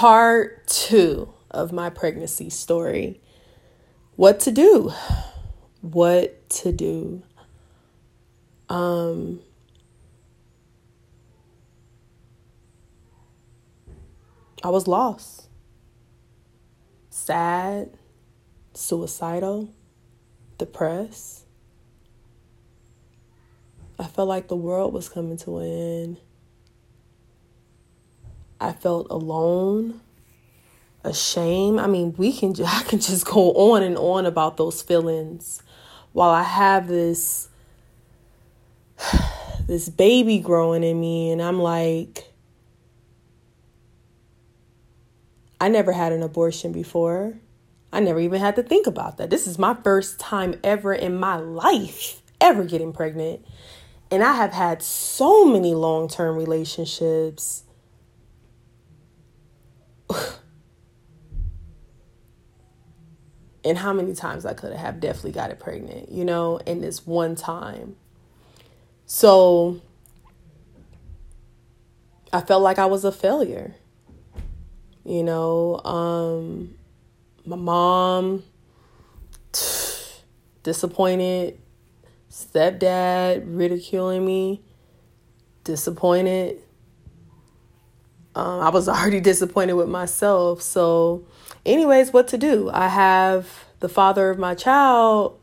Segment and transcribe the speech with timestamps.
[0.00, 3.20] part two of my pregnancy story.
[4.16, 4.94] What to do?
[5.82, 7.22] What to do?
[8.70, 9.40] Um,
[14.64, 15.50] I was lost,
[17.10, 17.90] sad,
[18.72, 19.68] suicidal,
[20.56, 21.44] depressed.
[23.98, 26.16] I felt like the world was coming to an end.
[28.60, 30.00] I felt alone,
[31.02, 31.80] ashamed.
[31.80, 35.62] I mean, we can I can just go on and on about those feelings
[36.12, 37.48] while I have this
[39.66, 42.26] this baby growing in me and I'm like
[45.60, 47.34] I never had an abortion before.
[47.92, 49.30] I never even had to think about that.
[49.30, 53.44] This is my first time ever in my life ever getting pregnant.
[54.10, 57.64] And I have had so many long term relationships.
[63.64, 67.06] And how many times I could have definitely got it pregnant, you know, in this
[67.06, 67.96] one time.
[69.06, 69.80] So
[72.32, 73.74] I felt like I was a failure.
[75.04, 76.74] You know, um,
[77.44, 78.44] my mom
[80.62, 81.58] disappointed,
[82.30, 84.62] stepdad ridiculing me,
[85.64, 86.62] disappointed.
[88.34, 90.62] Um, I was already disappointed with myself.
[90.62, 91.26] So,
[91.64, 92.70] anyways, what to do?
[92.72, 95.40] I have the father of my child,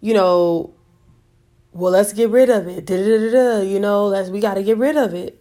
[0.00, 0.74] you know,
[1.72, 2.86] well, let's get rid of it.
[2.86, 5.40] Da-da-da-da, you know, let's, we got to get rid of it.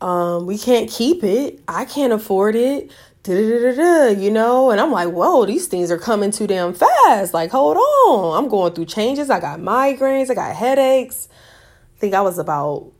[0.00, 1.60] Um, we can't keep it.
[1.68, 2.90] I can't afford it.
[3.22, 7.34] Da-da-da-da, you know, and I'm like, whoa, these things are coming too damn fast.
[7.34, 8.38] Like, hold on.
[8.38, 9.30] I'm going through changes.
[9.30, 10.30] I got migraines.
[10.30, 11.28] I got headaches.
[11.96, 12.92] I think I was about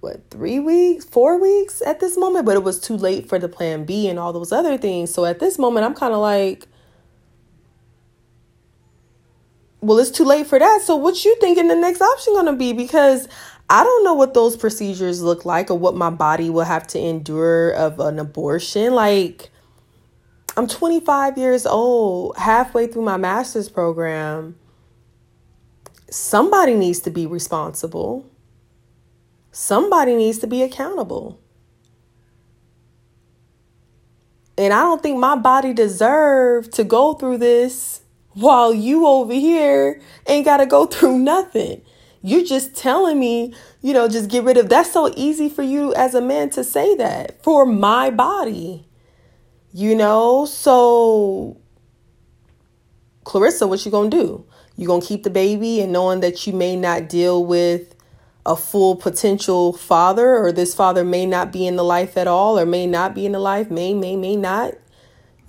[0.00, 3.48] what three weeks four weeks at this moment but it was too late for the
[3.48, 6.66] plan b and all those other things so at this moment i'm kind of like
[9.80, 12.72] well it's too late for that so what you thinking the next option gonna be
[12.72, 13.28] because
[13.72, 16.98] I don't know what those procedures look like or what my body will have to
[16.98, 18.94] endure of an abortion.
[18.96, 19.48] Like,
[20.56, 24.56] I'm 25 years old, halfway through my master's program.
[26.10, 28.28] Somebody needs to be responsible.
[29.52, 31.40] Somebody needs to be accountable.
[34.56, 38.02] And I don't think my body deserved to go through this
[38.34, 41.82] while you over here ain't got to go through nothing.
[42.22, 45.94] You're just telling me, you know, just get rid of that's so easy for you
[45.94, 48.86] as a man to say that for my body.
[49.72, 51.56] You know, so
[53.24, 54.44] Clarissa, what you gonna do?
[54.76, 57.89] You gonna keep the baby and knowing that you may not deal with
[58.46, 62.58] a full potential father or this father may not be in the life at all
[62.58, 64.74] or may not be in the life, may, may, may not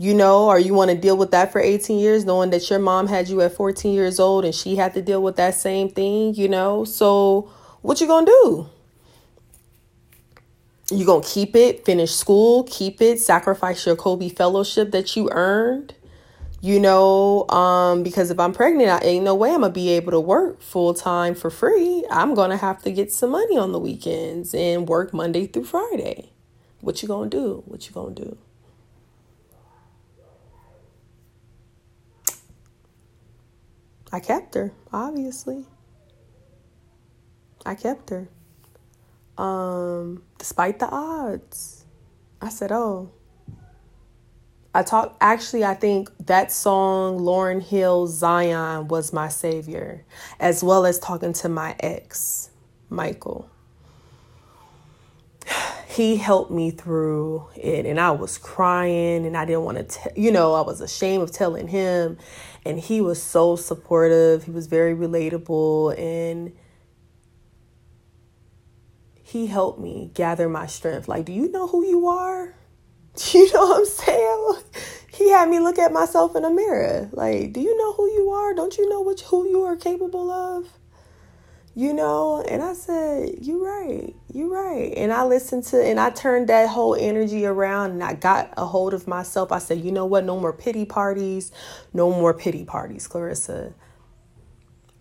[0.02, 2.80] you know, or you want to deal with that for 18 years, knowing that your
[2.80, 5.90] mom had you at 14 years old and she had to deal with that same
[5.90, 6.84] thing, you know?
[6.86, 7.52] So,
[7.84, 8.70] what you to do?
[10.98, 15.94] You to keep it, finish school, keep it, sacrifice your Kolbe fellowship that you earned?
[16.64, 20.12] You know, um, because if I'm pregnant, I ain't no way I'm gonna be able
[20.12, 22.06] to work full time for free.
[22.12, 26.30] I'm gonna have to get some money on the weekends and work Monday through Friday.
[26.80, 27.64] What you gonna do?
[27.66, 28.38] What you gonna do?
[34.12, 35.66] I kept her, obviously.
[37.66, 38.30] I kept her.
[39.36, 41.86] Um, despite the odds.
[42.40, 43.12] I said, "Oh."
[44.74, 50.06] I talk actually I think that song Lauryn Hill Zion was my savior
[50.40, 52.50] as well as talking to my ex,
[52.90, 53.50] Michael.
[55.92, 60.32] He helped me through it and I was crying and I didn't want to you
[60.32, 62.18] know, I was ashamed of telling him
[62.66, 64.46] and he was so supportive.
[64.46, 66.54] He was very relatable and
[69.22, 71.10] he helped me gather my strength.
[71.10, 72.56] Like, do you know who you are?
[73.34, 74.56] You know what I'm saying?
[75.14, 77.10] He had me look at myself in a mirror.
[77.14, 78.54] Like, do you know who you are?
[78.54, 80.68] Don't you know what who you are capable of?
[81.76, 86.10] you know and i said you right you right and i listened to and i
[86.10, 89.92] turned that whole energy around and i got a hold of myself i said you
[89.92, 91.52] know what no more pity parties
[91.94, 93.74] no more pity parties clarissa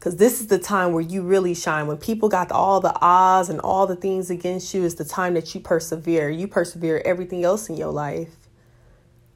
[0.00, 3.48] because this is the time where you really shine when people got all the odds
[3.48, 7.44] and all the things against you is the time that you persevere you persevere everything
[7.44, 8.34] else in your life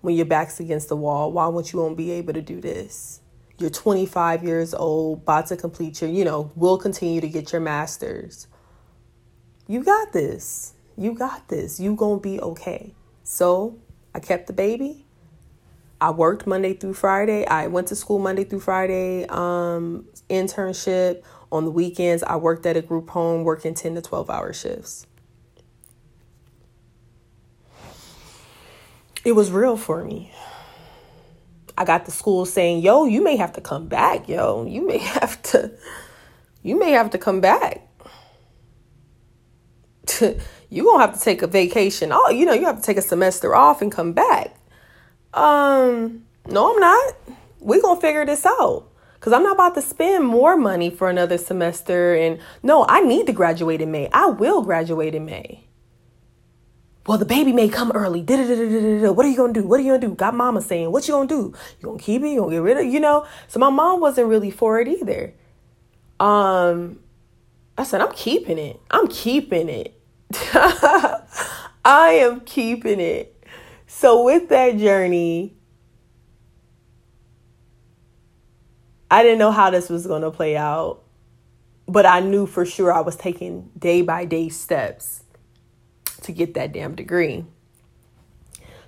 [0.00, 3.20] when your back's against the wall why won't you won't be able to do this
[3.58, 7.60] you're 25 years old, about to complete your, you know, will continue to get your
[7.60, 8.48] master's.
[9.68, 10.74] You got this.
[10.96, 11.78] You got this.
[11.78, 12.94] You to be okay.
[13.22, 13.78] So
[14.14, 15.06] I kept the baby.
[16.04, 17.46] I worked Monday through Friday.
[17.46, 21.22] I went to school Monday through Friday, um, internship.
[21.50, 25.06] On the weekends, I worked at a group home working 10 to 12 hour shifts.
[29.24, 30.30] It was real for me.
[31.78, 34.66] I got the school saying, "Yo, you may have to come back, yo.
[34.66, 35.72] You may have to
[36.62, 37.80] you may have to come back.
[40.20, 40.36] you
[40.68, 42.12] to have to take a vacation.
[42.12, 44.54] Oh, you know, you have to take a semester off and come back."
[45.34, 47.14] Um, no, I'm not.
[47.60, 48.88] We going to figure this out.
[49.20, 53.26] Cuz I'm not about to spend more money for another semester and no, I need
[53.26, 54.10] to graduate in May.
[54.12, 55.64] I will graduate in May
[57.06, 58.22] well, the baby may come early.
[58.22, 59.66] What are you gonna do?
[59.66, 60.14] What are you gonna do?
[60.14, 61.52] Got mama saying, what you gonna do?
[61.80, 62.28] You gonna keep it?
[62.28, 62.90] You gonna get rid of it?
[62.90, 63.26] You know?
[63.46, 65.34] So my mom wasn't really for it either.
[66.18, 67.00] Um,
[67.76, 68.80] I said, I'm keeping it.
[68.90, 70.00] I'm keeping it.
[71.84, 73.33] I am keeping it.
[73.86, 75.54] So with that journey,
[79.10, 81.02] I didn't know how this was gonna play out,
[81.86, 85.24] but I knew for sure I was taking day by day steps
[86.22, 87.44] to get that damn degree.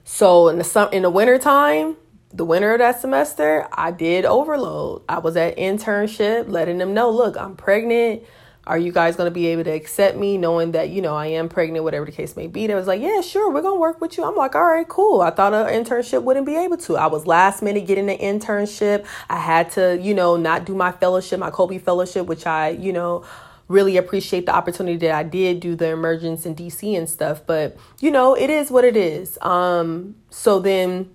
[0.04, 1.96] So in the sum in the winter time,
[2.32, 5.02] the winter of that semester, I did overload.
[5.08, 8.22] I was at internship letting them know, look, I'm pregnant.
[8.66, 11.26] Are you guys going to be able to accept me knowing that, you know, I
[11.26, 12.66] am pregnant, whatever the case may be?
[12.66, 14.24] They was like, yeah, sure, we're going to work with you.
[14.24, 15.20] I'm like, all right, cool.
[15.20, 16.96] I thought an internship wouldn't be able to.
[16.96, 19.06] I was last minute getting an internship.
[19.30, 22.92] I had to, you know, not do my fellowship, my Kolbe fellowship, which I, you
[22.92, 23.24] know,
[23.68, 27.42] really appreciate the opportunity that I did do the emergence in DC and stuff.
[27.46, 29.38] But you know, it is what it is.
[29.42, 31.10] Um, so then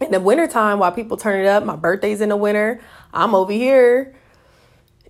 [0.00, 2.80] in the wintertime, while people turn it up, my birthday's in the winter,
[3.12, 4.14] I'm over here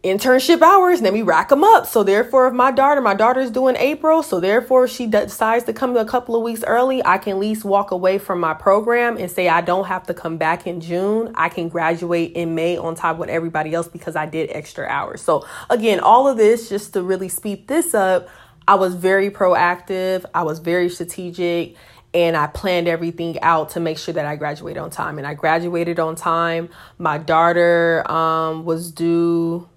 [0.02, 1.86] internship hours and then we rack them up.
[1.86, 5.96] So therefore, if my daughter, my daughter's doing April, so therefore she decides to come
[5.96, 9.30] a couple of weeks early, I can at least walk away from my program and
[9.30, 11.32] say I don't have to come back in June.
[11.36, 15.22] I can graduate in May on top with everybody else because I did extra hours.
[15.22, 18.28] So again, all of this just to really speed this up,
[18.66, 20.24] I was very proactive.
[20.34, 21.76] I was very strategic
[22.14, 25.18] and I planned everything out to make sure that I graduated on time.
[25.18, 26.68] And I graduated on time.
[26.98, 29.68] My daughter um, was due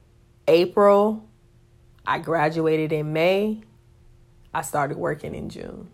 [0.47, 1.25] April.
[2.05, 3.63] I graduated in May.
[4.53, 5.89] I started working in June.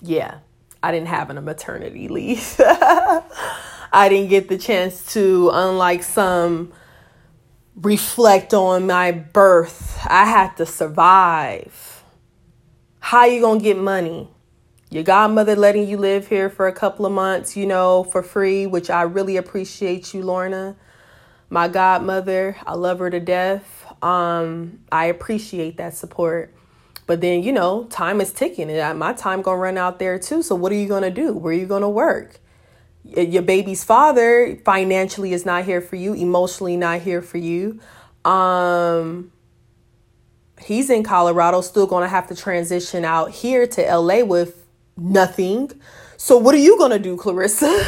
[0.00, 0.38] Yeah,
[0.82, 2.56] I didn't have a maternity leave.
[2.58, 6.72] I didn't get the chance to, unlike some,
[7.76, 9.98] reflect on my birth.
[10.08, 12.02] I had to survive.
[12.98, 14.28] How you gonna get money?
[14.90, 18.66] Your godmother letting you live here for a couple of months, you know, for free,
[18.66, 20.76] which I really appreciate you, Lorna
[21.52, 22.56] my godmother.
[22.66, 23.84] I love her to death.
[24.02, 26.54] Um, I appreciate that support.
[27.06, 30.18] But then, you know, time is ticking and my time going to run out there
[30.18, 30.42] too.
[30.42, 31.34] So what are you going to do?
[31.34, 32.40] Where are you going to work?
[33.04, 37.80] Your baby's father financially is not here for you, emotionally not here for you.
[38.24, 39.30] Um,
[40.64, 44.64] he's in Colorado, still going to have to transition out here to LA with
[44.96, 45.70] nothing.
[46.16, 47.66] So what are you going to do, Clarissa?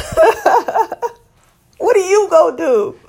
[1.79, 2.99] what are you going to do?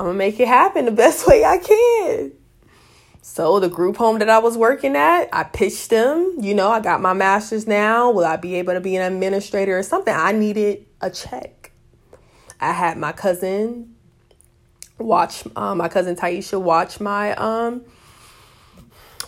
[0.00, 2.32] I'm gonna make it happen the best way I can.
[3.20, 6.36] So the group home that I was working at, I pitched them.
[6.40, 8.10] You know, I got my master's now.
[8.10, 10.14] Will I be able to be an administrator or something?
[10.16, 11.72] I needed a check.
[12.58, 13.94] I had my cousin
[14.96, 17.82] watch um, my cousin Taisha watch my um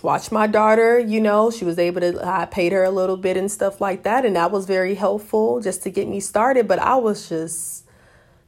[0.03, 3.39] watch my daughter you know she was able to i paid her a little bit
[3.39, 6.79] and stuff like that and that was very helpful just to get me started but
[6.79, 7.82] i was just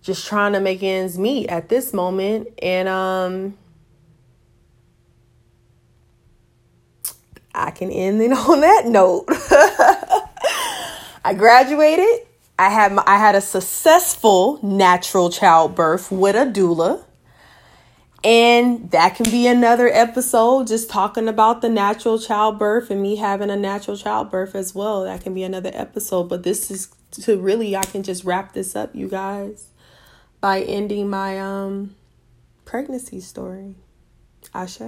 [0.04, 2.48] just trying to make ends meet at this moment.
[2.62, 3.56] And um,
[7.54, 9.24] I can end it on that note.
[11.24, 12.26] I graduated.
[12.58, 17.02] I had my, I had a successful natural childbirth with a doula.
[18.22, 23.50] And that can be another episode just talking about the natural childbirth and me having
[23.50, 25.04] a natural childbirth as well.
[25.04, 26.88] That can be another episode, but this is
[27.22, 29.68] to really I can just wrap this up, you guys
[30.44, 31.96] by ending my um
[32.66, 33.76] pregnancy story.
[34.52, 34.82] Ashe.